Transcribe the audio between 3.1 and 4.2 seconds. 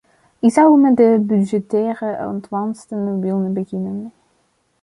willen beginnen.